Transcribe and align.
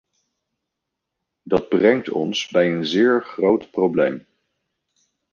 Dat 1.43 1.69
brengt 1.69 2.09
ons 2.09 2.47
bij 2.47 2.71
een 2.73 2.85
zeer 2.85 3.23
groot 3.23 3.71
probleem. 3.71 4.25